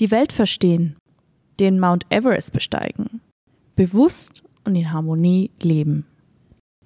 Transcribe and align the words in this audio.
Die 0.00 0.10
Welt 0.10 0.32
verstehen, 0.32 0.96
den 1.60 1.78
Mount 1.78 2.06
Everest 2.08 2.54
besteigen, 2.54 3.20
bewusst 3.76 4.42
und 4.64 4.74
in 4.74 4.90
Harmonie 4.94 5.50
leben. 5.60 6.06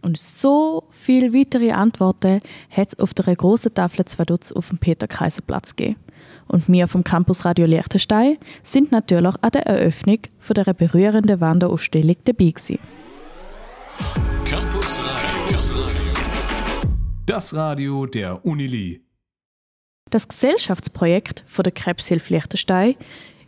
Und 0.02 0.18
so 0.18 0.88
viele 0.90 1.32
weitere 1.32 1.70
Antworten 1.70 2.40
hat 2.70 2.88
es 2.88 2.98
auf 2.98 3.14
der 3.14 3.36
großen 3.36 3.72
Tafel 3.72 4.04
Zwadutz 4.04 4.50
auf 4.50 4.68
dem 4.68 4.78
Peter-Kaiser-Platz 4.78 5.76
gegeben. 5.76 6.00
Und 6.48 6.68
wir 6.68 6.88
vom 6.88 7.04
Campus 7.04 7.44
Radio 7.44 7.66
Liechtenstein 7.66 8.36
sind 8.64 8.90
natürlich 8.90 9.34
an 9.40 9.50
der 9.52 9.64
Eröffnung 9.64 10.18
von 10.40 10.54
der 10.54 10.74
berührenden 10.74 11.40
Wanderausstellung 11.40 12.16
dabei 12.24 12.50
gewesen. 12.50 12.80
Campus 14.44 15.00
Radio. 15.00 15.56
Das 17.26 17.54
Radio 17.54 18.06
der 18.06 18.44
Unili. 18.44 19.03
Das 20.14 20.28
Gesellschaftsprojekt 20.28 21.42
von 21.44 21.64
der 21.64 21.72
Krebshilfe 21.72 22.32
Liechtenstein 22.32 22.94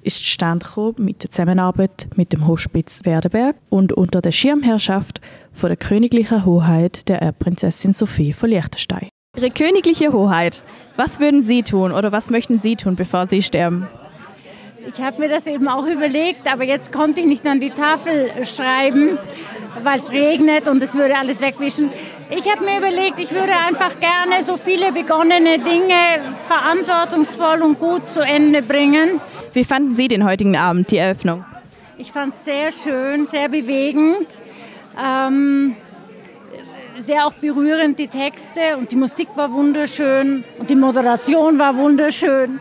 ist 0.02 0.16
zustande 0.16 0.66
mit 0.96 1.22
der 1.22 1.30
Zusammenarbeit 1.30 2.08
mit 2.16 2.32
dem 2.32 2.48
Hospiz 2.48 3.02
Werdenberg 3.04 3.54
und 3.68 3.92
unter 3.92 4.20
der 4.20 4.32
Schirmherrschaft 4.32 5.20
von 5.52 5.68
der 5.68 5.76
königlichen 5.76 6.44
Hoheit 6.44 7.08
der 7.08 7.22
Erbprinzessin 7.22 7.92
Sophie 7.92 8.32
von 8.32 8.50
Liechtenstein. 8.50 9.08
Ihre 9.36 9.50
königliche 9.50 10.12
Hoheit, 10.12 10.64
was 10.96 11.20
würden 11.20 11.44
Sie 11.44 11.62
tun 11.62 11.92
oder 11.92 12.10
was 12.10 12.30
möchten 12.30 12.58
Sie 12.58 12.74
tun, 12.74 12.96
bevor 12.96 13.28
Sie 13.28 13.42
sterben? 13.42 13.86
Ich 14.88 15.02
habe 15.02 15.18
mir 15.20 15.28
das 15.28 15.48
eben 15.48 15.66
auch 15.66 15.84
überlegt, 15.84 16.50
aber 16.50 16.62
jetzt 16.62 16.92
konnte 16.92 17.20
ich 17.20 17.26
nicht 17.26 17.44
an 17.44 17.58
die 17.58 17.70
Tafel 17.70 18.30
schreiben, 18.44 19.18
weil 19.82 19.98
es 19.98 20.12
regnet 20.12 20.68
und 20.68 20.80
es 20.80 20.94
würde 20.94 21.16
alles 21.16 21.40
wegwischen. 21.40 21.90
Ich 22.30 22.48
habe 22.48 22.64
mir 22.64 22.78
überlegt, 22.78 23.18
ich 23.18 23.32
würde 23.32 23.52
einfach 23.52 23.98
gerne 23.98 24.44
so 24.44 24.56
viele 24.56 24.92
begonnene 24.92 25.58
Dinge 25.58 26.20
verantwortungsvoll 26.46 27.62
und 27.62 27.80
gut 27.80 28.06
zu 28.06 28.20
Ende 28.20 28.62
bringen. 28.62 29.20
Wie 29.52 29.64
fanden 29.64 29.92
Sie 29.92 30.06
den 30.06 30.24
heutigen 30.24 30.56
Abend, 30.56 30.92
die 30.92 30.98
Eröffnung? 30.98 31.44
Ich 31.98 32.12
fand 32.12 32.34
es 32.34 32.44
sehr 32.44 32.70
schön, 32.70 33.26
sehr 33.26 33.48
bewegend. 33.48 34.28
Ähm, 35.02 35.74
sehr 36.98 37.26
auch 37.26 37.34
berührend 37.34 37.98
die 37.98 38.08
Texte 38.08 38.76
und 38.78 38.90
die 38.92 38.96
Musik 38.96 39.28
war 39.34 39.52
wunderschön 39.52 40.44
und 40.58 40.70
die 40.70 40.76
Moderation 40.76 41.58
war 41.58 41.76
wunderschön. 41.76 42.60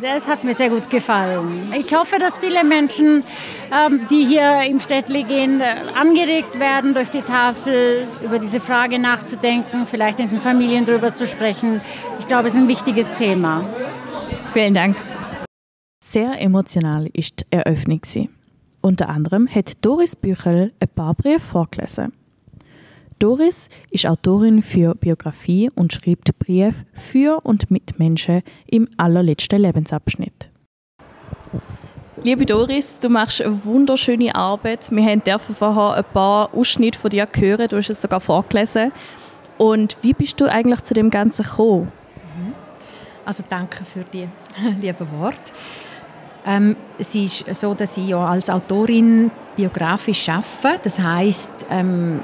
Das 0.00 0.28
hat 0.28 0.44
mir 0.44 0.52
sehr 0.52 0.68
gut 0.68 0.90
gefallen. 0.90 1.72
Ich 1.74 1.94
hoffe, 1.94 2.18
dass 2.18 2.38
viele 2.38 2.64
Menschen, 2.64 3.24
ähm, 3.72 4.06
die 4.10 4.26
hier 4.26 4.60
im 4.62 4.78
Städtli 4.78 5.22
gehen, 5.22 5.62
angeregt 5.94 6.60
werden, 6.60 6.92
durch 6.92 7.08
die 7.08 7.22
Tafel 7.22 8.06
über 8.22 8.38
diese 8.38 8.60
Frage 8.60 8.98
nachzudenken, 8.98 9.86
vielleicht 9.86 10.20
in 10.20 10.28
den 10.28 10.40
Familien 10.40 10.84
darüber 10.84 11.14
zu 11.14 11.26
sprechen. 11.26 11.80
Ich 12.20 12.28
glaube, 12.28 12.48
es 12.48 12.54
ist 12.54 12.60
ein 12.60 12.68
wichtiges 12.68 13.14
Thema. 13.14 13.64
Vielen 14.52 14.74
Dank. 14.74 14.96
Sehr 16.04 16.40
emotional 16.40 17.08
ist 17.14 17.40
die 17.40 17.56
Eröffnung. 17.56 18.00
Unter 18.82 19.08
anderem 19.08 19.48
hat 19.48 19.72
Doris 19.80 20.14
Büchel 20.14 20.72
ein 20.78 20.88
paar 20.94 21.14
Briefe 21.14 21.40
vorgelesen. 21.40 22.12
Doris 23.18 23.70
ist 23.90 24.06
Autorin 24.06 24.60
für 24.60 24.94
Biografie 24.94 25.70
und 25.74 25.92
schreibt 25.92 26.38
Briefe 26.38 26.84
für 26.92 27.40
und 27.44 27.70
mit 27.70 27.98
Menschen 27.98 28.42
im 28.66 28.88
allerletzten 28.98 29.62
Lebensabschnitt. 29.62 30.50
Liebe 32.22 32.44
Doris, 32.44 32.98
du 32.98 33.08
machst 33.08 33.40
eine 33.40 33.64
wunderschöne 33.64 34.34
Arbeit. 34.34 34.90
Wir 34.90 35.16
dürfen 35.16 35.54
vorher 35.54 35.94
ein 35.94 36.04
paar 36.12 36.52
Ausschnitte 36.54 36.98
von 36.98 37.08
dir 37.08 37.26
hören. 37.34 37.68
Du 37.68 37.76
hast 37.76 37.88
es 37.88 38.02
sogar 38.02 38.20
vorgelesen. 38.20 38.92
Und 39.56 39.96
wie 40.02 40.12
bist 40.12 40.38
du 40.40 40.44
eigentlich 40.46 40.82
zu 40.82 40.92
dem 40.92 41.08
Ganzen 41.08 41.44
gekommen? 41.44 41.90
Also 43.24 43.42
danke 43.48 43.84
für 43.84 44.04
die 44.12 44.28
lieben 44.80 45.08
Worte. 45.18 45.52
Ähm, 46.46 46.76
es 46.98 47.14
ist 47.14 47.54
so, 47.54 47.72
dass 47.72 47.96
ich 47.96 48.08
ja 48.08 48.24
als 48.24 48.50
Autorin 48.50 49.30
biografisch 49.56 50.28
arbeite. 50.28 50.80
Das 50.84 50.98
heißt, 50.98 51.50
ähm, 51.70 52.20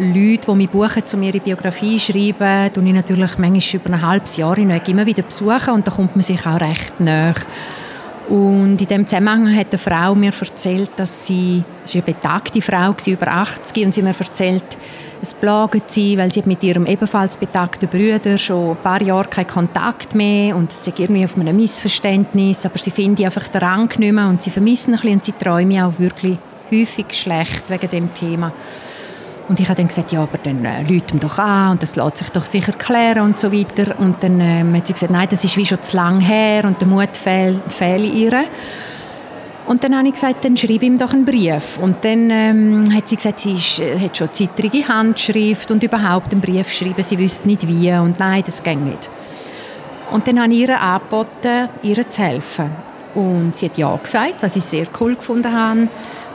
Leute, 0.00 0.46
die 0.46 0.54
mich 0.54 0.70
buchen, 0.70 1.02
um 1.12 1.22
ihre 1.24 1.40
Biografie 1.40 1.98
zu 1.98 2.12
schreiben, 2.12 2.72
tue 2.72 2.84
ich 2.84 2.92
natürlich 2.92 3.36
manchmal 3.36 3.80
über 3.80 3.94
ein 3.94 4.02
halbes 4.02 4.36
Jahr 4.36 4.54
hinweg 4.54 4.88
immer 4.88 5.04
wieder 5.04 5.24
besuchen 5.24 5.74
und 5.74 5.88
da 5.88 5.90
kommt 5.90 6.14
man 6.14 6.22
sich 6.22 6.46
auch 6.46 6.60
recht 6.60 7.00
näher. 7.00 7.34
Und 8.28 8.80
in 8.80 8.86
dem 8.86 9.06
Zusammenhang 9.08 9.56
hat 9.56 9.72
eine 9.72 9.78
Frau 9.78 10.14
mir 10.14 10.32
erzählt, 10.38 10.92
dass 10.94 11.26
sie, 11.26 11.64
es 11.84 11.96
war 11.96 12.02
eine 12.04 12.14
betagte 12.14 12.62
Frau, 12.62 12.94
über 13.06 13.26
80, 13.26 13.86
und 13.86 13.94
sie 13.94 14.02
mir 14.02 14.14
erzählt, 14.16 14.78
es 15.20 15.34
plagt 15.34 15.90
sie, 15.90 16.16
weil 16.16 16.30
sie 16.30 16.44
mit 16.46 16.62
ihrem 16.62 16.86
ebenfalls 16.86 17.36
betagten 17.36 17.88
Bruder 17.88 18.38
schon 18.38 18.76
ein 18.76 18.82
paar 18.82 19.02
Jahre 19.02 19.28
keinen 19.28 19.48
Kontakt 19.48 20.14
mehr 20.14 20.54
und 20.54 20.70
es 20.70 20.86
ist 20.86 20.96
irgendwie 20.96 21.24
auf 21.24 21.36
einem 21.36 21.56
Missverständnis, 21.56 22.64
aber 22.64 22.78
sie 22.78 22.92
finden 22.92 23.24
einfach 23.24 23.48
den 23.48 23.62
Rang 23.62 23.88
nicht 23.98 24.12
mehr 24.12 24.28
und 24.28 24.42
sie 24.42 24.50
vermissen 24.50 24.94
ein 24.94 25.00
bisschen 25.00 25.14
und 25.14 25.24
sie 25.24 25.32
träumen 25.32 25.82
auch 25.82 25.98
wirklich 25.98 26.38
häufig 26.70 27.06
schlecht 27.14 27.68
wegen 27.68 27.90
dem 27.90 28.14
Thema. 28.14 28.52
Und 29.48 29.58
ich 29.60 29.68
habe 29.68 29.76
dann 29.76 29.88
gesagt, 29.88 30.12
ja, 30.12 30.22
aber 30.22 30.38
dann 30.38 30.64
äh, 30.64 30.82
läuten 30.82 31.20
doch 31.20 31.38
an 31.38 31.72
und 31.72 31.82
das 31.82 31.96
lässt 31.96 32.18
sich 32.18 32.28
doch 32.30 32.44
sicher 32.44 32.72
klären 32.72 33.22
und 33.22 33.38
so 33.38 33.50
weiter. 33.50 33.98
Und 33.98 34.22
dann 34.22 34.40
äh, 34.40 34.62
hat 34.76 34.86
sie 34.86 34.92
gesagt, 34.92 35.12
nein, 35.12 35.26
das 35.30 35.42
ist 35.42 35.56
wie 35.56 35.64
schon 35.64 35.82
zu 35.82 35.96
lang 35.96 36.20
her 36.20 36.64
und 36.66 36.80
der 36.80 36.88
Mut 36.88 37.16
fehlt, 37.16 37.62
fehlt 37.72 38.12
ihr. 38.12 38.44
Und 39.66 39.84
dann 39.84 39.96
habe 39.96 40.08
ich 40.08 40.14
gesagt, 40.14 40.44
dann 40.44 40.56
schreibe 40.56 40.86
ihm 40.86 40.98
doch 40.98 41.12
einen 41.12 41.24
Brief. 41.24 41.78
Und 41.80 42.02
dann 42.02 42.30
ähm, 42.30 42.94
hat 42.94 43.08
sie 43.08 43.16
gesagt, 43.16 43.40
sie 43.40 43.52
ist, 43.52 43.78
äh, 43.80 43.98
hat 43.98 44.16
schon 44.16 44.32
zittrige 44.32 44.86
Handschrift 44.86 45.70
und 45.70 45.82
überhaupt 45.82 46.32
einen 46.32 46.40
Brief 46.42 46.70
schreiben, 46.72 47.02
sie 47.02 47.18
wüsste 47.18 47.48
nicht 47.48 47.66
wie. 47.66 47.92
Und 47.92 48.18
nein, 48.18 48.42
das 48.44 48.62
ging 48.62 48.84
nicht. 48.84 49.10
Und 50.10 50.26
dann 50.26 50.42
habe 50.42 50.52
ich 50.52 50.60
ihr 50.60 50.80
angeboten, 50.80 51.68
ihr 51.82 52.08
zu 52.08 52.22
helfen. 52.22 52.70
Und 53.14 53.56
sie 53.56 53.66
hat 53.66 53.78
ja 53.78 53.94
gesagt, 53.96 54.36
was 54.40 54.56
ich 54.56 54.64
sehr 54.64 54.86
cool 55.00 55.16
gefunden 55.16 55.52
habe. 55.52 55.88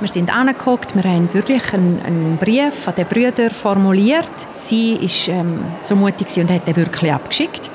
Wir 0.03 0.11
sind 0.11 0.35
angeguckt, 0.35 0.95
wir 0.95 1.09
haben 1.09 1.33
wirklich 1.33 1.73
einen, 1.73 2.01
einen, 2.01 2.35
Brief 2.35 2.89
an 2.89 2.95
den 2.95 3.07
Brüder 3.07 3.49
formuliert. 3.49 4.33
Sie 4.57 4.99
war 4.99 5.33
ähm, 5.33 5.63
so 5.79 5.95
mutig 5.95 6.27
und 6.35 6.51
hat 6.51 6.67
den 6.67 6.75
wirklich 6.75 7.13
abgeschickt. 7.13 7.71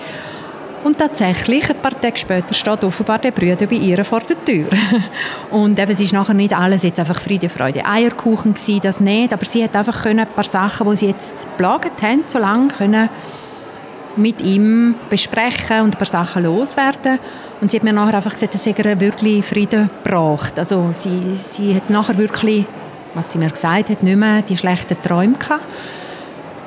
Und 0.85 0.99
tatsächlich, 0.99 1.71
ein 1.71 1.77
paar 1.77 1.99
Tage 1.99 2.19
später, 2.19 2.53
steht 2.53 2.85
offenbar 2.85 3.19
der 3.19 3.31
Brüder 3.31 3.67
bei 3.67 3.77
ihr 3.77 4.05
vor 4.05 4.21
der 4.21 4.45
Tür. 4.45 4.67
Und 5.51 5.79
eben, 5.79 5.91
es 5.91 6.01
ist 6.01 6.13
nachher 6.13 6.35
nicht 6.35 6.55
alles 6.55 6.83
jetzt 6.83 7.01
einfach 7.01 7.19
Friede, 7.19 7.49
Freude, 7.49 7.87
Eierkuchen 7.87 8.53
gewesen, 8.53 8.81
das 8.83 9.01
nicht, 9.01 9.33
aber 9.33 9.47
sie 9.47 9.65
hat 9.65 9.75
einfach 9.75 10.03
können, 10.03 10.21
ein 10.21 10.29
paar 10.29 10.45
Sachen, 10.45 10.89
die 10.91 10.97
sie 10.97 11.07
jetzt 11.07 11.35
geplagt 11.57 12.03
haben, 12.03 12.25
so 12.27 12.39
lange 12.39 12.69
können 12.69 13.09
mit 14.17 14.43
ihm 14.43 14.97
besprechen 15.09 15.81
und 15.81 15.95
ein 15.95 15.99
paar 15.99 16.07
Sachen 16.07 16.45
loswerden. 16.45 17.21
Und 17.61 17.71
sie 17.71 17.79
hat 17.79 17.85
mir 17.85 17.93
nachher 17.93 18.15
einfach 18.15 18.33
gesagt, 18.33 18.55
dass 18.55 18.67
er 18.67 19.01
wirklich 19.01 19.45
Frieden 19.45 19.91
braucht. 20.05 20.59
Also 20.59 20.91
sie, 20.95 21.35
sie 21.35 21.75
hat 21.75 21.91
nachher 21.91 22.17
wirklich, 22.17 22.67
was 23.15 23.33
sie 23.33 23.39
mir 23.39 23.51
gesagt 23.51 23.91
hat, 23.91 24.03
nicht 24.03 24.17
mehr 24.17 24.43
die 24.43 24.57
schlechten 24.57 25.01
Träume 25.03 25.37
gehabt. 25.37 25.65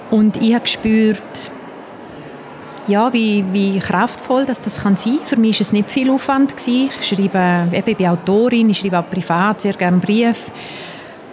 Und 0.09 0.37
ich 0.41 0.53
habe 0.53 0.63
gespürt, 0.63 1.51
ja, 2.87 3.13
wie, 3.13 3.45
wie 3.51 3.79
kraftvoll 3.79 4.45
das, 4.45 4.61
das 4.61 4.81
kann 4.81 4.97
sein. 4.97 5.19
Für 5.23 5.37
mich 5.37 5.59
war 5.59 5.61
es 5.61 5.71
nicht 5.71 5.89
viel 5.89 6.09
Aufwand. 6.09 6.57
Gewesen. 6.57 6.89
Ich 6.99 7.07
schreibe, 7.07 7.67
eben, 7.71 7.89
ich 7.89 7.97
bin 7.97 8.07
Autorin, 8.07 8.69
ich 8.69 8.79
schreibe 8.79 8.99
auch 8.99 9.09
privat 9.09 9.61
sehr 9.61 9.73
gerne 9.73 9.97
Briefe. 9.97 10.51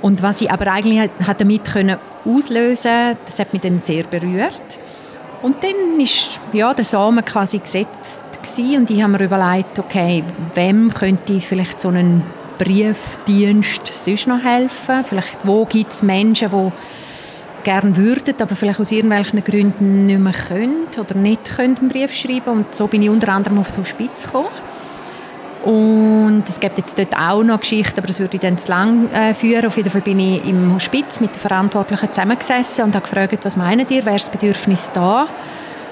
Und 0.02 0.22
was 0.22 0.40
ich 0.40 0.50
aber 0.50 0.70
eigentlich 0.70 1.10
hat 1.26 1.40
damit 1.40 1.64
können 1.64 1.96
auslösen 2.24 3.16
das 3.26 3.40
hat 3.40 3.52
mich 3.52 3.62
dann 3.62 3.80
sehr 3.80 4.04
berührt. 4.04 4.78
Und 5.42 5.62
dann 5.64 5.98
ist 5.98 6.40
ja, 6.52 6.72
der 6.74 6.84
Samen 6.84 7.24
quasi 7.24 7.58
gesetzt 7.58 8.22
gewesen. 8.56 8.76
und 8.76 8.90
ich 8.90 9.02
habe 9.02 9.12
mir 9.12 9.24
überlegt, 9.24 9.78
okay, 9.78 10.24
wem 10.54 10.92
könnte 10.92 11.32
ich 11.32 11.46
vielleicht 11.46 11.80
so 11.80 11.88
einen 11.88 12.22
Briefdienst 12.58 13.86
sonst 13.86 14.26
noch 14.26 14.42
helfen? 14.42 15.04
Vielleicht, 15.04 15.38
wo 15.44 15.64
gibt 15.64 15.92
es 15.92 16.02
Menschen, 16.02 16.50
die 16.50 16.72
gerne 17.64 17.96
würden, 17.96 18.34
aber 18.40 18.54
vielleicht 18.54 18.80
aus 18.80 18.92
irgendwelchen 18.92 19.44
Gründen 19.44 20.06
nicht 20.06 20.18
mehr 20.18 20.32
können 20.32 20.86
oder 20.98 21.14
nicht 21.14 21.56
können 21.56 21.76
einen 21.78 21.88
Brief 21.88 22.14
schreiben 22.14 22.50
und 22.50 22.74
so 22.74 22.86
bin 22.86 23.02
ich 23.02 23.10
unter 23.10 23.32
anderem 23.32 23.58
auf 23.58 23.70
so 23.70 23.84
Spitz 23.84 24.24
gekommen. 24.24 24.48
Und 25.64 26.44
es 26.48 26.60
gibt 26.60 26.78
jetzt 26.78 26.98
dort 26.98 27.14
auch 27.18 27.42
noch 27.42 27.60
Geschichten, 27.60 27.98
aber 27.98 28.06
das 28.06 28.20
würde 28.20 28.36
ich 28.36 28.40
dann 28.40 28.56
zu 28.56 28.68
lang 28.68 29.10
äh, 29.10 29.34
führen. 29.34 29.66
Auf 29.66 29.76
jeden 29.76 29.90
Fall 29.90 30.00
bin 30.00 30.20
ich 30.20 30.48
im 30.48 30.72
Hospiz 30.72 31.20
mit 31.20 31.34
den 31.34 31.40
Verantwortlichen 31.40 32.12
zusammengesessen 32.12 32.84
und 32.84 32.94
habe 32.94 33.02
gefragt, 33.02 33.44
was 33.44 33.56
meint 33.56 33.90
ihr, 33.90 34.06
wäre 34.06 34.16
das 34.16 34.30
Bedürfnis 34.30 34.88
da? 34.94 35.28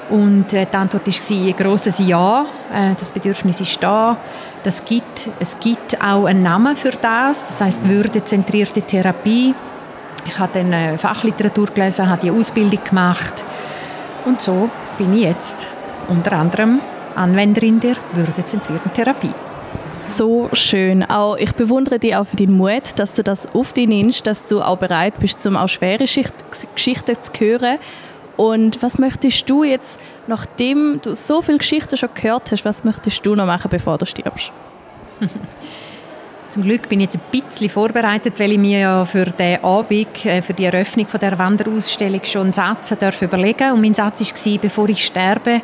Und 0.08 0.52
äh, 0.52 0.66
die 0.70 0.76
Antwort 0.76 1.06
war 1.06 1.36
ein 1.36 1.56
grosses 1.56 1.98
Ja. 1.98 2.46
Äh, 2.72 2.94
das 2.98 3.12
Bedürfnis 3.12 3.60
ist 3.60 3.82
da. 3.82 4.16
Das 4.62 4.84
gibt, 4.84 5.28
es 5.40 5.58
gibt 5.60 6.00
auch 6.02 6.24
einen 6.24 6.42
Namen 6.42 6.76
für 6.76 6.90
das, 6.90 7.44
das 7.44 7.60
heißt 7.60 7.88
würdezentrierte 7.88 8.82
Therapie. 8.82 9.54
Ich 10.24 10.38
habe 10.38 10.50
dann 10.54 10.72
äh, 10.72 10.98
Fachliteratur 10.98 11.66
gelesen, 11.66 12.08
habe 12.08 12.22
die 12.22 12.30
Ausbildung 12.30 12.82
gemacht 12.82 13.44
und 14.24 14.40
so 14.40 14.68
bin 14.98 15.14
ich 15.14 15.22
jetzt 15.22 15.68
unter 16.08 16.32
anderem 16.32 16.80
Anwenderin 17.14 17.78
der 17.78 17.96
würdezentrierten 18.12 18.92
Therapie. 18.92 19.32
So 19.94 20.50
schön. 20.52 21.04
Auch 21.04 21.36
ich 21.36 21.52
bewundere 21.52 21.98
dich 21.98 22.16
auch 22.16 22.26
für 22.26 22.36
deinen 22.36 22.56
Mut, 22.56 22.98
dass 22.98 23.14
du 23.14 23.22
das 23.22 23.46
auf 23.54 23.72
dich 23.72 23.88
nimmst, 23.88 24.26
dass 24.26 24.48
du 24.48 24.60
auch 24.60 24.78
bereit 24.78 25.14
bist, 25.18 25.40
zum 25.40 25.56
auch 25.56 25.68
schwere 25.68 26.04
Geschichten 26.04 27.16
zu 27.22 27.32
hören. 27.38 27.78
Und 28.36 28.82
was 28.82 28.98
möchtest 28.98 29.48
du 29.48 29.64
jetzt, 29.64 29.98
nachdem 30.26 31.00
du 31.02 31.14
so 31.14 31.40
viele 31.40 31.58
Geschichten 31.58 31.96
schon 31.96 32.10
gehört 32.14 32.52
hast, 32.52 32.64
was 32.64 32.84
möchtest 32.84 33.24
du 33.24 33.34
noch 33.34 33.46
machen, 33.46 33.68
bevor 33.70 33.96
du 33.98 34.04
stirbst? 34.04 34.52
Zum 36.50 36.62
Glück 36.62 36.88
bin 36.88 37.00
ich 37.00 37.12
jetzt 37.12 37.16
ein 37.16 37.40
bisschen 37.40 37.68
vorbereitet, 37.68 38.34
weil 38.38 38.52
ich 38.52 38.58
mir 38.58 38.78
ja 38.78 39.04
für 39.04 39.26
den 39.26 39.62
Abend, 39.62 40.24
äh, 40.24 40.40
für 40.40 40.54
die 40.54 40.64
Eröffnung 40.64 41.06
von 41.06 41.20
der 41.20 41.38
Wanderausstellung 41.38 42.20
schon 42.24 42.42
einen 42.42 42.52
Satz 42.52 42.92
überlegen 43.20 43.72
Und 43.72 43.80
mein 43.82 43.94
Satz 43.94 44.20
war, 44.20 44.58
bevor 44.58 44.88
ich 44.88 45.04
sterbe, 45.04 45.60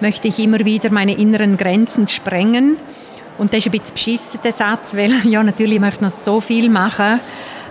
möchte 0.00 0.28
ich 0.28 0.38
immer 0.38 0.64
wieder 0.64 0.90
meine 0.90 1.16
inneren 1.16 1.56
Grenzen 1.56 2.08
sprengen. 2.08 2.76
Und 3.38 3.52
das 3.52 3.60
ist 3.60 3.66
ein 3.66 3.72
bisschen 3.72 3.94
beschissen, 3.94 4.40
der 4.42 4.52
Satz, 4.52 4.96
weil 4.96 5.12
ja, 5.24 5.42
natürlich 5.42 5.78
möchte 5.80 5.98
ich 5.98 6.02
noch 6.02 6.10
so 6.10 6.40
viel 6.40 6.70
machen. 6.70 7.20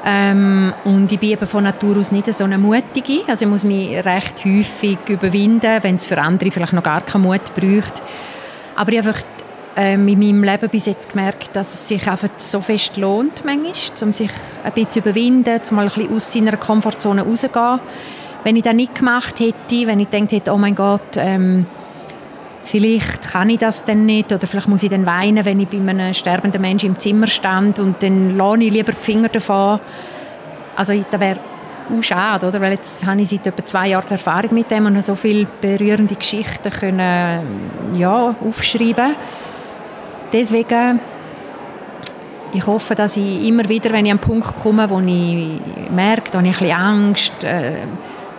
Ähm, 0.07 0.72
und 0.84 1.12
ich 1.12 1.19
bin 1.19 1.31
eben 1.31 1.48
von 1.48 1.63
Natur 1.63 1.98
aus 1.98 2.12
nicht 2.12 2.31
so 2.31 2.44
eine 2.44 2.60
Mutige. 2.60 3.24
Also 3.28 3.46
ich 3.46 3.52
muss 3.52 3.63
mich 3.63 4.06
recht 4.06 4.46
häufig 4.46 5.00
überwinden, 5.07 5.80
wenn 5.81 5.96
es 5.96 6.06
für 6.06 6.19
andere 6.19 6.52
vielleicht 6.52 6.74
noch 6.74 6.84
gar 6.84 7.02
keinen 7.02 7.24
Mut 7.24 7.56
braucht. 7.56 8.04
Aber 8.75 8.92
ich 8.92 9.00
einfach 9.00 9.19
ähm, 9.75 10.07
in 10.07 10.19
meinem 10.19 10.44
Leben 10.44 10.69
bis 10.69 10.86
jetzt 10.86 11.10
gemerkt, 11.10 11.56
dass 11.56 11.74
es 11.74 11.88
sich 11.88 12.07
einfach 12.07 12.30
so 12.38 12.62
fest 12.62 12.98
lohnt, 12.98 13.44
manchmal, 13.44 13.74
um 14.02 14.13
sich 14.13 14.30
ein 14.63 14.72
bisschen 14.74 14.92
zu 14.92 15.00
überwinden, 15.00 15.60
um 15.69 15.75
mal 15.75 15.88
ein 15.88 15.92
bisschen 15.92 16.16
aus 16.16 16.31
seiner 16.31 16.58
Komfortzone 16.58 17.24
rauszugehen. 17.24 17.80
Wenn 18.44 18.56
ich 18.58 18.63
das 18.63 18.75
nicht 18.75 18.94
gemacht 18.94 19.40
hätte, 19.40 19.88
wenn 19.88 20.00
ich 20.00 20.10
gedacht 20.12 20.31
hätte, 20.31 20.54
oh 20.54 20.58
mein 20.58 20.75
Gott, 20.75 21.18
ähm, 21.18 21.66
vielleicht 22.65 23.31
kann 23.31 23.50
ich 23.50 23.59
das 23.59 23.85
dann 23.85 24.06
nicht 24.06 24.31
oder 24.31 24.45
vielleicht 24.45 24.67
muss 24.67 24.83
ich 24.83 24.89
dann 24.89 25.06
weinen, 25.06 25.45
wenn 25.45 25.59
ich 25.59 25.69
bei 25.69 25.77
einem 25.77 26.13
sterbenden 26.13 26.62
Menschen 26.62 26.89
im 26.89 27.00
Zimmer 27.00 27.27
stand 27.27 27.79
und 27.79 28.01
dann 28.03 28.35
lasse 28.35 28.63
ich 28.63 28.71
lieber 28.71 28.91
die 28.91 29.03
Finger 29.03 29.29
davon. 29.29 29.79
Also 30.75 30.94
das 30.94 31.19
wäre 31.19 31.39
auch 31.95 32.03
schade, 32.03 32.47
oder? 32.47 32.59
weil 32.59 32.73
jetzt 32.73 33.06
habe 33.06 33.21
ich 33.21 33.29
seit 33.29 33.47
etwa 33.47 33.63
zwei 33.63 33.89
Jahren 33.89 34.09
Erfahrung 34.09 34.53
mit 34.53 34.69
dem 34.71 34.88
und 34.88 34.95
habe 34.95 35.03
so 35.03 35.15
viele 35.15 35.47
berührende 35.62 36.15
Geschichten 36.15 36.69
können, 36.71 37.94
ja, 37.94 38.35
aufschreiben 38.45 39.15
deswegen, 40.35 41.00
ich 42.53 42.65
hoffe, 42.65 42.95
dass 42.95 43.17
ich 43.17 43.47
immer 43.47 43.67
wieder, 43.67 43.91
wenn 43.91 44.06
ich 44.06 44.12
an 44.12 44.19
einen 44.19 44.27
Punkt 44.27 44.56
komme, 44.56 44.89
wo 44.89 45.00
ich 45.00 45.59
merke, 45.91 46.31
da 46.31 46.38
habe 46.39 46.47
ich 46.47 46.56
ein 46.56 46.59
bisschen 46.59 46.77
Angst, 46.77 47.44
äh, 47.44 47.73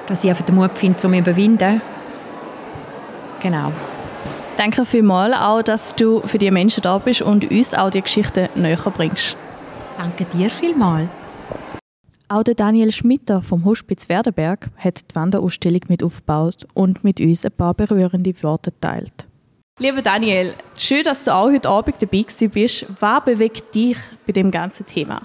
dass 0.06 0.24
ich 0.24 0.30
einfach 0.30 0.44
den 0.44 0.54
Mut 0.54 0.70
finde, 0.74 0.94
um 0.94 0.98
zu 0.98 1.08
überwinden. 1.08 1.80
Genau. 3.40 3.72
Danke 4.56 4.86
vielmals 4.86 5.34
auch, 5.34 5.62
dass 5.62 5.94
du 5.94 6.22
für 6.22 6.38
die 6.38 6.50
Menschen 6.50 6.82
da 6.82 6.98
bist 6.98 7.20
und 7.20 7.50
uns 7.50 7.74
auch 7.74 7.90
die 7.90 8.00
Geschichte 8.00 8.48
näher 8.54 8.78
bringst. 8.78 9.36
Danke 9.98 10.24
dir 10.24 10.48
vielmals. 10.48 11.08
Auch 12.28 12.42
der 12.42 12.54
Daniel 12.54 12.90
Schmitter 12.90 13.42
vom 13.42 13.64
Hospiz 13.64 14.08
Werdenberg 14.08 14.70
hat 14.78 15.10
die 15.10 15.14
Wanderausstellung 15.14 15.82
mit 15.88 16.02
aufgebaut 16.02 16.66
und 16.74 17.04
mit 17.04 17.20
uns 17.20 17.44
ein 17.44 17.52
paar 17.52 17.74
berührende 17.74 18.34
Worte 18.42 18.72
geteilt. 18.72 19.26
Lieber 19.78 20.00
Daniel, 20.00 20.54
schön, 20.76 21.04
dass 21.04 21.24
du 21.24 21.34
auch 21.34 21.50
heute 21.50 21.68
Abend 21.68 21.96
dabei 22.00 22.24
bist. 22.48 22.86
Was 22.98 23.24
bewegt 23.24 23.74
dich 23.74 23.98
bei 24.26 24.32
dem 24.32 24.50
ganzen 24.50 24.86
Thema? 24.86 25.20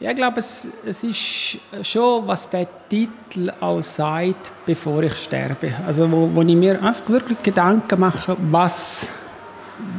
Ja, 0.00 0.12
ich 0.12 0.16
glaube, 0.16 0.38
es, 0.38 0.66
es 0.86 1.04
ist 1.04 1.58
schon, 1.82 2.26
was 2.26 2.48
der 2.48 2.66
Titel 2.88 3.52
auch 3.60 3.82
sagt, 3.82 4.50
bevor 4.64 5.02
ich 5.02 5.14
sterbe. 5.14 5.74
Also 5.86 6.10
wo, 6.10 6.34
wo 6.34 6.40
ich 6.40 6.56
mir 6.56 6.82
einfach 6.82 7.06
wirklich 7.10 7.42
Gedanken 7.42 8.00
mache, 8.00 8.34
was, 8.50 9.12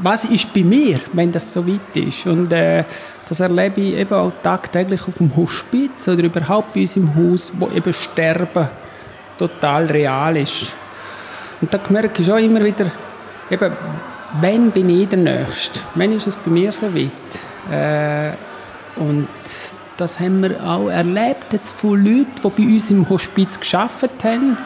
was 0.01 0.25
ist 0.25 0.51
bei 0.55 0.63
mir, 0.63 0.99
wenn 1.13 1.31
das 1.31 1.53
so 1.53 1.67
weit 1.67 1.95
ist. 1.95 2.25
Und 2.25 2.51
äh, 2.51 2.83
das 3.29 3.41
erlebe 3.41 3.79
ich 3.79 3.93
eben 3.93 4.13
auch 4.15 4.31
tagtäglich 4.41 5.07
auf 5.07 5.19
dem 5.19 5.35
Hospiz 5.35 6.07
oder 6.07 6.23
überhaupt 6.23 6.73
bei 6.73 6.79
uns 6.79 6.97
im 6.97 7.15
Haus, 7.15 7.53
wo 7.59 7.69
eben 7.69 7.93
Sterben 7.93 8.69
total 9.37 9.85
real 9.85 10.35
ist. 10.35 10.73
Und 11.61 11.71
da 11.71 11.79
merke 11.89 12.23
ich 12.23 12.31
auch 12.31 12.37
immer 12.37 12.65
wieder, 12.65 12.89
eben, 13.51 13.71
wann 14.41 14.71
bin 14.71 14.89
ich 14.89 15.09
der 15.09 15.19
Nächste? 15.19 15.79
Wann 15.93 16.11
ist 16.13 16.25
es 16.25 16.35
bei 16.37 16.49
mir 16.49 16.71
so 16.71 16.87
weit? 16.91 17.11
Äh, 17.71 18.31
und 18.99 19.27
das 20.01 20.19
haben 20.19 20.41
wir 20.41 20.65
auch 20.65 20.89
erlebt 20.89 21.53
jetzt 21.53 21.71
von 21.71 22.03
Leuten, 22.03 22.33
die 22.43 22.49
bei 22.49 22.73
uns 22.73 22.89
im 22.89 23.07
Hospiz 23.07 23.59
geschafft 23.59 24.23
haben 24.23 24.57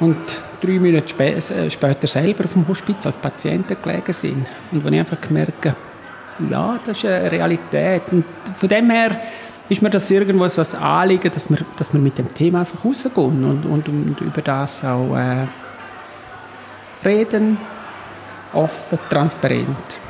und 0.00 0.16
drei 0.60 0.80
Monate 0.80 1.08
spä 1.08 1.34
äh, 1.34 1.70
später 1.70 2.08
selber 2.08 2.44
dem 2.44 2.66
Hospiz 2.66 3.06
als 3.06 3.16
Patienten 3.16 3.76
gelegen 3.80 4.12
sind. 4.12 4.46
Und 4.72 4.84
wo 4.84 4.88
ich 4.88 4.98
einfach 4.98 5.20
gemerkt 5.20 5.72
ja, 6.50 6.80
das 6.84 6.98
ist 6.98 7.04
eine 7.04 7.30
Realität. 7.30 8.02
Und 8.10 8.24
von 8.54 8.68
dem 8.68 8.90
her 8.90 9.20
ist 9.68 9.82
mir 9.82 9.90
das 9.90 10.10
irgendwo 10.10 10.48
so 10.48 10.62
ein 10.62 10.82
Anliegen, 10.82 11.30
dass 11.30 11.48
wir, 11.48 11.58
dass 11.76 11.92
wir 11.92 12.00
mit 12.00 12.18
dem 12.18 12.32
Thema 12.34 12.60
einfach 12.60 12.84
rausgehen 12.84 13.44
und, 13.44 13.64
und, 13.66 13.88
und 13.88 14.20
über 14.20 14.42
das 14.42 14.84
auch 14.84 15.14
äh, 15.16 15.46
reden, 17.04 17.58
offen, 18.52 18.98
transparent. 19.08 20.00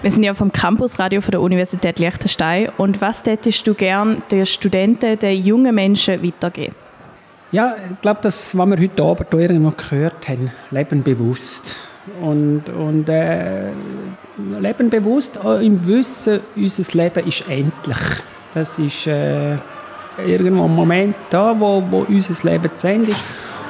Wir 0.00 0.12
sind 0.12 0.22
ja 0.22 0.32
vom 0.32 0.52
Campusradio 0.52 1.20
der 1.20 1.40
Universität 1.40 1.98
Liechtenstein. 1.98 2.68
Und 2.76 3.00
was 3.00 3.24
tätest 3.24 3.66
du 3.66 3.74
gern 3.74 4.22
den 4.30 4.46
Studenten, 4.46 5.18
den 5.18 5.44
jungen 5.44 5.74
Menschen 5.74 6.22
weitergeben? 6.22 6.76
Ja, 7.50 7.74
ich 7.90 8.00
glaube, 8.00 8.20
das, 8.22 8.56
was 8.56 8.68
wir 8.68 8.78
heute 8.78 9.02
Abend 9.02 9.34
irgendwo 9.34 9.70
gehört 9.70 10.28
haben, 10.28 10.52
Leben 10.70 11.02
bewusst. 11.02 11.74
Und, 12.22 12.70
und 12.70 13.08
äh, 13.08 13.70
Leben 14.60 14.88
bewusst 14.88 15.40
im 15.60 15.84
Wissen, 15.84 16.40
unser 16.54 16.96
Leben 16.96 17.26
ist 17.26 17.48
endlich. 17.48 17.98
Es 18.54 18.78
ist 18.78 19.08
äh, 19.08 19.56
irgendwo 20.24 20.66
ein 20.66 20.76
Moment 20.76 21.16
da, 21.30 21.58
wo, 21.58 21.82
wo 21.90 22.06
unser 22.08 22.48
Leben 22.48 22.70
zu 22.72 22.88
Ende 22.88 23.10
ist. 23.10 23.20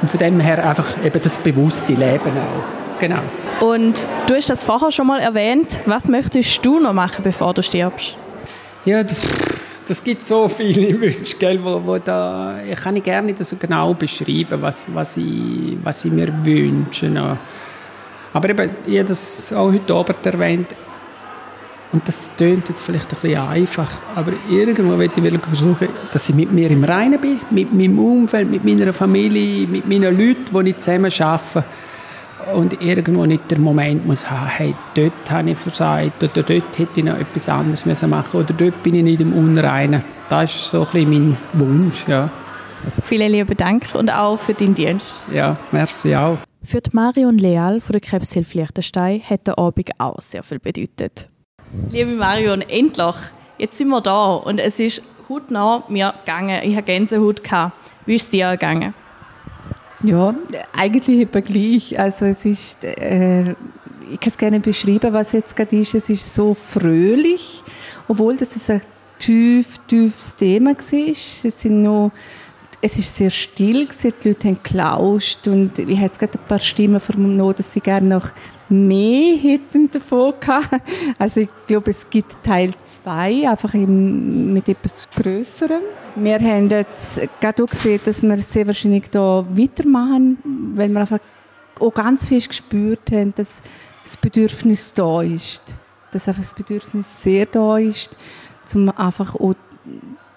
Und 0.02 0.10
von 0.10 0.18
dem 0.18 0.40
her 0.40 0.68
einfach 0.68 1.02
eben 1.02 1.22
das 1.22 1.38
bewusste 1.38 1.94
Leben 1.94 2.32
auch. 2.36 2.87
Genau. 3.00 3.20
Und 3.60 4.06
du 4.26 4.34
hast 4.34 4.50
das 4.50 4.64
vorher 4.64 4.90
schon 4.90 5.06
mal 5.06 5.20
erwähnt. 5.20 5.78
Was 5.86 6.08
möchtest 6.08 6.64
du 6.64 6.80
noch 6.80 6.92
machen, 6.92 7.22
bevor 7.22 7.54
du 7.54 7.62
stirbst? 7.62 8.16
Ja, 8.84 9.02
das 9.86 10.04
gibt 10.04 10.22
so 10.22 10.48
viele 10.48 11.00
Wünsche, 11.00 11.36
gell, 11.36 11.62
wo, 11.62 11.80
wo 11.84 11.98
da, 11.98 12.58
ich 12.62 12.78
kann 12.78 12.96
ich 12.96 13.02
gerne 13.02 13.26
nicht 13.26 13.44
so 13.44 13.56
genau 13.56 13.94
beschreiben, 13.94 14.60
was, 14.60 14.86
was, 14.94 15.16
ich, 15.16 15.76
was 15.82 16.04
ich 16.04 16.12
mir 16.12 16.32
wünsche. 16.44 17.38
Aber 18.32 18.48
eben, 18.50 18.70
ich 18.86 18.98
habe 18.98 19.08
das 19.08 19.52
auch 19.52 19.72
heute 19.72 19.94
Abend 19.94 20.26
erwähnt, 20.26 20.74
und 21.90 22.06
das 22.06 22.28
tönt 22.36 22.68
jetzt 22.68 22.82
vielleicht 22.82 23.10
ein 23.10 23.18
bisschen 23.22 23.40
einfach, 23.40 23.90
aber 24.14 24.32
irgendwo 24.50 24.94
möchte 24.94 25.20
ich 25.20 25.40
versuchen, 25.40 25.88
dass 26.12 26.28
ich 26.28 26.34
mit 26.34 26.52
mir 26.52 26.70
im 26.70 26.84
Reinen 26.84 27.18
bin, 27.18 27.40
mit 27.50 27.72
meinem 27.72 27.98
Umfeld, 27.98 28.50
mit 28.50 28.62
meiner 28.62 28.92
Familie, 28.92 29.66
mit 29.66 29.88
meinen 29.88 30.18
Leuten, 30.18 30.64
die 30.64 30.70
ich 30.70 30.78
zusammen 30.78 31.10
arbeite. 31.18 31.64
Und 32.54 32.80
irgendwo 32.82 33.26
nicht 33.26 33.50
der 33.50 33.58
Moment 33.58 34.06
muss 34.06 34.30
haben, 34.30 34.46
hey, 34.46 34.74
dort 34.94 35.30
habe 35.30 35.50
ich 35.50 35.58
versagt 35.58 36.22
oder 36.22 36.42
dort 36.42 36.78
hätte 36.78 37.00
ich 37.00 37.04
noch 37.04 37.18
etwas 37.18 37.48
anderes 37.48 37.84
müssen 37.84 38.10
machen 38.10 38.40
oder 38.40 38.54
dort 38.54 38.82
bin 38.82 38.94
ich 38.94 39.02
nicht 39.02 39.20
im 39.20 39.32
Unreinen. 39.32 40.02
Das 40.28 40.54
ist 40.54 40.70
so 40.70 40.80
ein 40.80 40.86
bisschen 40.86 41.10
mein 41.10 41.36
Wunsch, 41.54 42.06
ja. 42.08 42.30
Vielen 43.04 43.32
lieben 43.32 43.56
Dank 43.56 43.94
und 43.94 44.10
auch 44.10 44.38
für 44.38 44.54
deinen 44.54 44.74
Dienst. 44.74 45.06
Ja, 45.32 45.56
merci 45.72 46.14
auch. 46.14 46.38
Für 46.62 46.80
die 46.80 46.90
Marion 46.92 47.38
Leal 47.38 47.80
von 47.80 47.92
der 47.92 48.00
Krebshilfe 48.00 48.58
Liechtenstein 48.58 49.22
hat 49.22 49.46
der 49.46 49.58
Abend 49.58 49.90
auch 49.98 50.20
sehr 50.20 50.42
viel 50.42 50.58
bedeutet. 50.58 51.28
Liebe 51.90 52.12
Marion, 52.12 52.62
endlich! 52.62 53.16
Jetzt 53.58 53.78
sind 53.78 53.88
wir 53.88 54.00
da 54.00 54.34
und 54.34 54.58
es 54.58 54.78
ist 54.78 55.02
hautnah 55.28 55.82
mir 55.88 56.14
gegangen. 56.24 56.60
Ich 56.62 56.76
hatte 56.76 56.86
Gänsehaut. 56.86 57.42
Wie 58.06 58.14
ist 58.14 58.22
es 58.22 58.30
dir 58.30 58.52
gegangen? 58.52 58.94
Ja, 60.02 60.34
eigentlich 60.72 61.20
etwa 61.20 61.40
gleich. 61.40 61.98
Also 61.98 62.26
es 62.26 62.44
ist, 62.44 62.84
äh, 62.84 63.50
ich 63.50 64.20
kann 64.20 64.28
es 64.28 64.38
gerne 64.38 64.60
beschreiben, 64.60 65.12
was 65.12 65.32
jetzt 65.32 65.56
gerade 65.56 65.76
ist. 65.76 65.94
Es 65.94 66.08
ist 66.08 66.34
so 66.34 66.54
fröhlich, 66.54 67.62
obwohl 68.06 68.36
das 68.36 68.70
ein 68.70 68.80
tief, 69.18 69.78
tiefes 69.86 70.36
Thema 70.36 70.70
war. 70.70 71.08
Es 71.08 71.42
sind 71.42 71.82
noch 71.82 72.12
es 72.80 72.98
ist 72.98 73.16
sehr 73.16 73.30
still, 73.30 73.88
die 73.88 74.28
Leute 74.28 74.48
haben 74.48 74.58
gelauscht 74.62 75.48
und 75.48 75.78
ich 75.78 75.98
jetzt 75.98 76.18
gerade 76.18 76.38
ein 76.38 76.46
paar 76.46 76.60
Stimmen 76.60 77.00
vernommen, 77.00 77.54
dass 77.56 77.72
sie 77.72 77.80
gerne 77.80 78.06
noch 78.06 78.28
mehr 78.68 79.36
hätten 79.36 79.90
davon 79.90 80.34
gehabt. 80.40 80.68
Also 81.18 81.40
ich 81.40 81.48
glaube, 81.66 81.90
es 81.90 82.08
gibt 82.08 82.42
Teil 82.42 82.72
2, 83.04 83.48
einfach 83.48 83.74
mit 83.74 84.68
etwas 84.68 85.08
Größerem. 85.16 85.82
Wir 86.16 86.38
haben 86.38 86.68
jetzt 86.68 87.20
gerade 87.40 87.62
auch 87.62 87.68
gesehen, 87.68 88.00
dass 88.04 88.22
wir 88.22 88.36
sehr 88.38 88.66
wahrscheinlich 88.66 89.08
da 89.10 89.44
weitermachen, 89.48 90.38
weil 90.74 90.88
wir 90.88 91.00
einfach 91.00 91.20
auch 91.80 91.94
ganz 91.94 92.26
viel 92.26 92.44
gespürt 92.44 93.10
haben, 93.12 93.34
dass 93.36 93.62
das 94.02 94.16
Bedürfnis 94.16 94.92
da 94.92 95.22
ist. 95.22 95.62
Dass 96.10 96.28
einfach 96.28 96.42
das 96.42 96.54
Bedürfnis 96.54 97.22
sehr 97.22 97.46
da 97.46 97.78
ist, 97.78 98.16
um 98.74 98.88
einfach 98.90 99.34
auch 99.34 99.54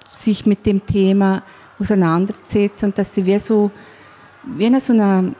sich 0.09 0.45
mit 0.45 0.65
dem 0.65 0.85
Thema 0.85 1.43
auseinanderzusetzen 1.79 2.89
und 2.89 2.97
dass 2.97 3.15
sie 3.15 3.25
wie 3.25 3.39
so 3.39 3.71
wie 4.43 4.79
so 4.79 4.93
eine 4.93 5.35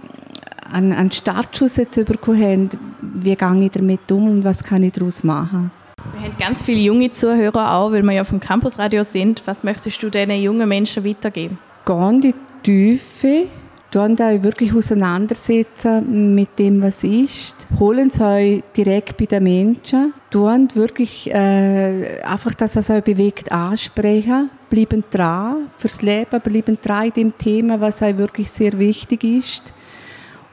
einen, 0.71 0.93
einen 0.93 1.11
Startschuss 1.11 1.77
jetzt 1.77 2.03
bekommen 2.05 2.41
haben, 2.41 2.69
wie 3.01 3.35
gehe 3.35 3.65
ich 3.65 3.71
damit 3.71 4.11
um 4.11 4.29
und 4.29 4.43
was 4.43 4.63
kann 4.63 4.83
ich 4.83 4.93
daraus 4.93 5.23
machen. 5.23 5.71
Wir 6.13 6.29
haben 6.29 6.37
ganz 6.39 6.61
viele 6.61 6.79
junge 6.79 7.11
Zuhörer 7.11 7.73
auch, 7.75 7.91
weil 7.91 8.03
wir 8.03 8.13
ja 8.13 8.23
vom 8.23 8.39
Campusradio 8.39 9.03
sind. 9.03 9.43
Was 9.45 9.63
möchtest 9.63 10.01
du 10.01 10.09
diesen 10.09 10.31
jungen 10.31 10.67
Menschen 10.67 11.05
weitergeben? 11.05 11.59
Geh 11.85 12.09
in 12.09 12.21
die 12.21 12.35
Tiefe, 12.63 13.47
Tun 13.91 14.15
euch 14.21 14.41
wirklich 14.41 14.73
auseinandersetzen 14.73 16.33
mit 16.33 16.57
dem, 16.57 16.81
was 16.81 17.03
ist. 17.03 17.67
Holen 17.77 18.09
Sie 18.09 18.23
euch 18.23 18.63
direkt 18.77 19.17
bei 19.17 19.25
den 19.25 19.43
Menschen. 19.43 20.13
Tun 20.29 20.69
wirklich 20.75 21.29
äh, 21.29 22.21
einfach 22.23 22.53
das, 22.53 22.77
was 22.77 22.89
euch 22.89 23.03
bewegt, 23.03 23.51
ansprechen. 23.51 24.49
Bleiben 24.69 25.03
dran 25.11 25.67
fürs 25.75 26.01
Leben, 26.01 26.39
bleiben 26.39 26.77
dran 26.81 27.07
in 27.07 27.11
dem 27.11 27.37
Thema, 27.37 27.81
was 27.81 28.01
euch 28.01 28.17
wirklich 28.17 28.49
sehr 28.49 28.79
wichtig 28.79 29.25
ist. 29.25 29.73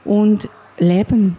Und 0.09 0.49
leben. 0.79 1.37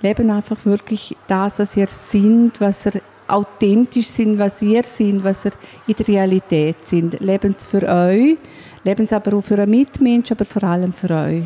Leben 0.00 0.30
einfach 0.30 0.64
wirklich 0.64 1.16
das, 1.26 1.58
was 1.58 1.76
ihr 1.76 1.88
sind, 1.88 2.60
was 2.60 2.86
ihr 2.86 3.00
authentisch 3.28 4.06
sind, 4.06 4.38
was 4.38 4.62
ihr 4.62 4.84
sind, 4.84 5.24
was 5.24 5.44
ihr 5.44 5.52
in 5.86 5.94
der 5.94 6.08
Realität 6.08 6.76
sind. 6.86 7.20
Leben 7.20 7.54
es 7.56 7.64
für 7.64 7.86
euch 7.88 8.38
leben 8.84 9.06
sie 9.06 9.16
aber 9.16 9.36
auch 9.36 9.40
für 9.40 9.58
einen 9.58 9.70
Mitmensch, 9.70 10.30
aber 10.30 10.44
vor 10.44 10.62
allem 10.62 10.92
für 10.92 11.10
euch. 11.10 11.44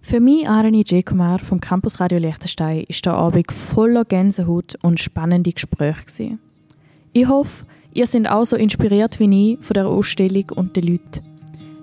Für 0.00 0.20
mich, 0.20 0.48
Arani 0.48 0.84
Kumar 1.04 1.38
vom 1.38 1.60
Campus 1.60 2.00
Radio 2.00 2.18
Liechtenstein, 2.18 2.84
ist 2.88 3.04
der 3.04 3.14
Abend 3.14 3.50
voller 3.52 4.04
Gänsehaut 4.04 4.76
und 4.82 5.00
spannende 5.00 5.52
Gespräche. 5.52 6.38
Ich 7.12 7.28
hoffe, 7.28 7.64
ihr 7.92 8.06
seid 8.06 8.28
auch 8.28 8.44
so 8.44 8.56
inspiriert 8.56 9.18
wie 9.20 9.52
ich 9.52 9.64
von 9.64 9.74
der 9.74 9.86
Ausstellung 9.86 10.50
und 10.54 10.76
den 10.76 10.86
Leuten. 10.86 11.22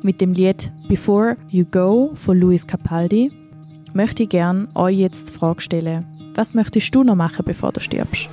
Mit 0.02 0.22
dem 0.22 0.34
Lied 0.34 0.72
Before 0.88 1.38
You 1.50 1.66
Go 1.70 2.12
von 2.16 2.38
Luis 2.38 2.66
Capaldi 2.66 3.32
möchte 3.94 4.24
ich 4.24 4.30
gerne 4.30 4.68
euch 4.76 4.98
jetzt 4.98 5.30
die 5.30 5.34
Frage 5.34 5.62
stellen, 5.62 6.06
was 6.36 6.54
möchtest 6.54 6.94
du 6.96 7.04
noch 7.04 7.16
machen, 7.16 7.44
bevor 7.46 7.72
du 7.72 7.80
stirbst? 7.80 8.28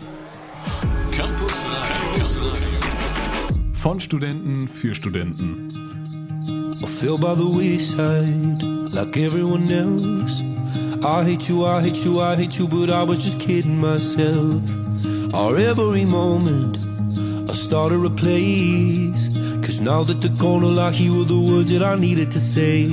Campus. 1.13 1.67
Von 3.73 3.99
Studenten 4.01 4.69
für 4.69 4.95
Studenten. 4.95 5.71
I 6.83 6.87
fell 6.87 7.19
by 7.19 7.35
the 7.35 7.45
wayside 7.45 8.63
like 8.93 9.17
everyone 9.17 9.71
else. 9.71 10.43
I 11.03 11.25
hate 11.25 11.49
you, 11.49 11.65
I 11.65 11.81
hate 11.81 12.05
you, 12.05 12.21
I 12.21 12.37
hate 12.37 12.59
you, 12.59 12.69
but 12.69 12.91
I 12.91 13.03
was 13.03 13.25
just 13.25 13.39
kidding 13.39 13.81
myself. 13.81 14.63
Our 15.33 15.57
every 15.57 16.05
moment, 16.05 16.79
I 17.49 17.55
started 17.55 18.05
a 18.05 18.11
place. 18.11 19.31
Now 19.81 20.05
that 20.05 20.21
the 20.21 20.29
corner 20.39 20.79
I 20.79 20.91
hear 20.91 21.11
were 21.11 21.25
the 21.25 21.41
words 21.41 21.71
that 21.71 21.83
I 21.83 21.97
needed 21.97 22.31
to 22.33 22.41
say. 22.41 22.87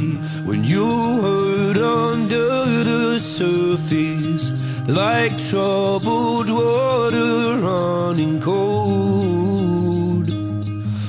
When 0.45 0.63
you 0.63 0.85
hurt 1.21 1.77
under 1.77 2.47
the 2.83 3.19
surface, 3.19 4.53
like 4.87 5.37
troubled 5.37 6.49
water 6.49 7.57
running 7.59 8.39
cold. 8.39 10.29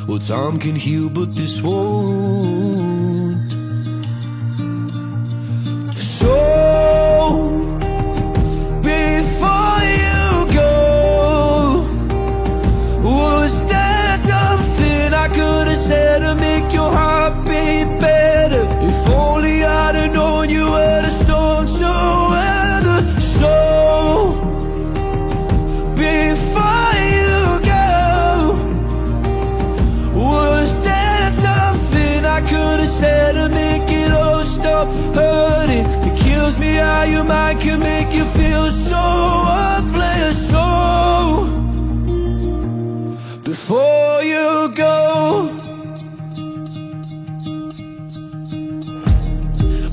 Well, 0.08 0.18
time 0.18 0.58
can 0.58 0.74
heal, 0.74 1.08
but 1.10 1.36
this 1.36 1.62
won't. 1.62 3.17